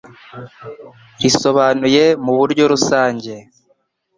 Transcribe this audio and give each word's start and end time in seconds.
risobanuye 1.21 2.03
mu 2.23 2.31
buryo 2.39 2.63
rusange 2.71 3.33